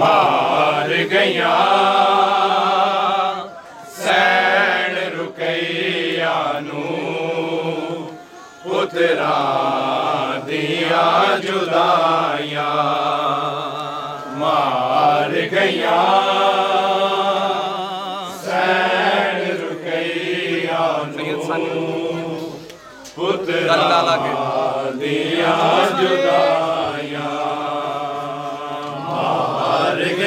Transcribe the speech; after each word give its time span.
مار 0.00 0.88
گیا 1.10 1.56
سین 3.96 4.94
رکیا 5.16 6.36
نو 6.66 6.84
پترا 8.62 9.34
دیا 10.46 11.04
جدایا 11.42 12.70
مار 14.38 15.34
گیا 15.52 16.00
سین 18.44 19.42
رکیا 19.62 20.86
نو 21.16 21.58
پترا 23.16 24.16
دیا 25.00 25.56
جدایا 26.00 26.89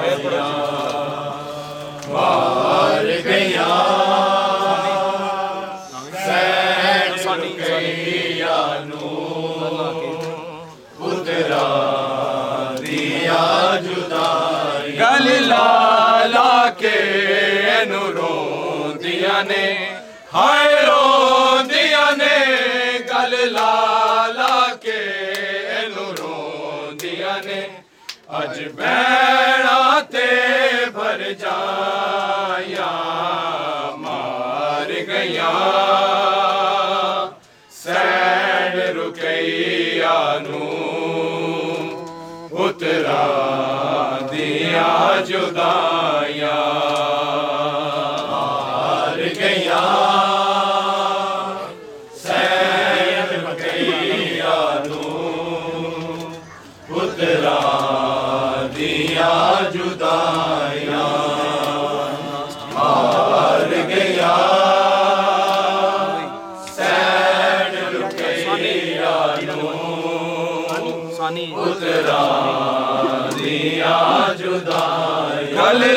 گل 15.00 15.48
لالا 15.48 16.69
کے 16.78 16.98
نوروں 17.88 18.92
دیا 19.03 19.42
نے 19.42 19.66
ہائے 20.34 20.76
رو 20.87 21.59
دیا 21.71 22.10
نے 22.16 22.37
گل 23.10 23.34
لالا 23.53 24.66
کے 24.81 25.00
نوروں 25.97 26.92
دیا 26.92 27.37
نے۔ 27.44 27.60
اج 28.28 28.60
بیڑا 28.76 30.00
تے 30.10 30.26
بھر 30.92 31.32
جایا 31.32 32.91
مار 33.97 34.91
گیا۔ 35.09 36.41
اترا 42.53 44.19
دیا 44.30 45.22
جدایا 45.28 46.58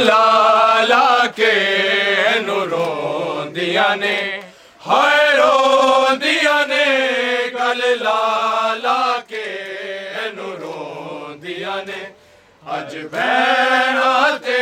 لالا 0.06 1.26
کے 1.36 1.54
نوروں 2.46 3.46
دیا 3.46 3.96
نے، 3.96 4.40
ہائے 4.86 5.38
رو 5.38 6.16
دیا 6.16 6.66
نے، 6.68 6.86
گل 7.54 8.04
لالا 8.04 9.18
کے 9.28 9.46
نوروں 10.34 11.36
دیا 11.38 11.76
نے۔ 11.88 12.04
اج 12.68 12.98
بیڑا 13.12 14.38
تے 14.42 14.62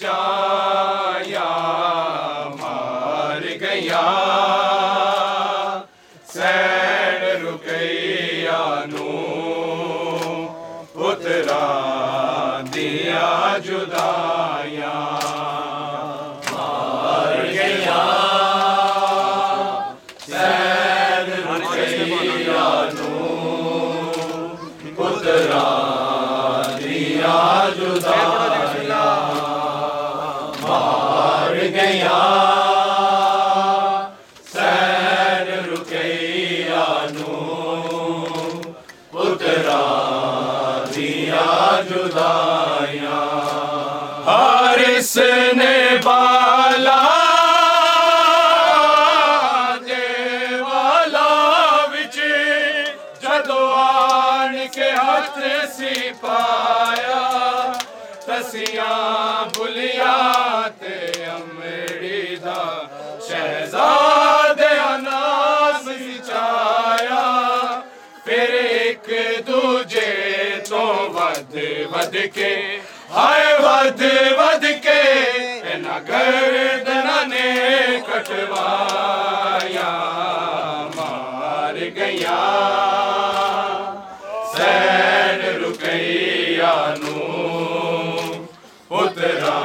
جایا، 0.00 1.48
مار 2.60 3.42
گیا۔ 3.60 4.06
دیا 41.36 41.80
جدایا 41.88 43.20
ہارس 44.26 45.16
نے 45.56 45.76
بالا 46.04 47.00
دے 49.86 50.60
والا 50.60 51.28
وچ 51.92 52.18
جدو 53.22 53.64
کے 54.74 54.90
ہاتھ 54.92 55.38
سی 55.76 56.10
پایا 56.20 57.22
تسیاں 58.26 59.44
بلیا 59.58 60.16
تے 60.80 61.24
امڑی 61.26 62.36
دا 62.44 62.62
شہزادے 63.28 63.95
ود 71.56 71.92
ود 71.92 72.16
کے، 72.34 72.54
ہائے 73.10 73.52
ود 73.60 74.02
ود 74.38 74.64
کے 74.82 75.02
گردن 76.08 77.08
نے 77.30 77.50
کٹوایا، 78.06 79.90
مار 80.96 81.76
گیا، 81.96 82.38
سین 84.56 85.40
رکیا 85.62 86.74
نو، 87.00 87.20
پترا 88.88 89.60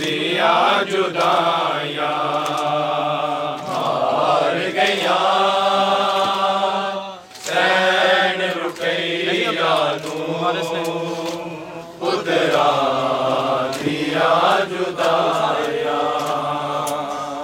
دیا 0.00 0.54
جدایا 0.90 1.71
پترا 12.00 12.70
دیا 13.84 14.58
جدایا 14.70 16.00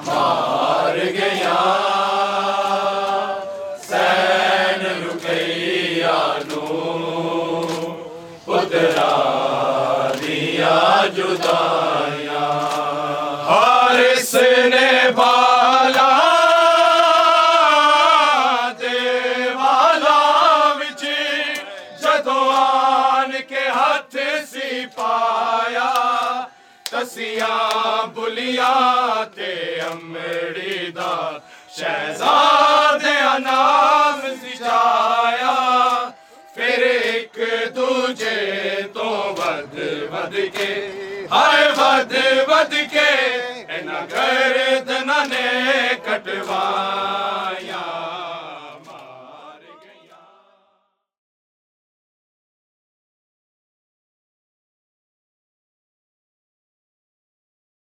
مار 0.07 0.99
گیا 1.17 1.61
سین 3.89 4.83
رکیا 5.05 6.19
نو 6.49 6.65
پترا 8.47 9.13
دیا 10.21 10.79
جدایا 11.17 11.88
ہاتھ 23.79 24.17
سی 24.51 24.85
پایا، 24.95 25.91
تسیاں 26.91 28.07
بلیا 28.15 28.75
تے 29.35 29.53
امڑی 29.91 30.91
دا۔ 30.97 31.15
شہزادے 31.77 33.17
نام 33.45 34.21
سجایا، 34.43 35.55
پھر 36.55 36.83
ایک 36.87 37.39
دوجے 37.77 38.39
تو 38.95 39.09
ود 39.39 39.79
ود 40.13 40.35
کے۔ 40.57 40.73
ہائے 41.33 41.67
ود 41.79 42.13
ود 42.49 42.75
کے 42.93 43.11
اینا 43.75 44.01
گردن 44.13 45.11
نے 45.31 45.49
کٹوایا 46.05 46.78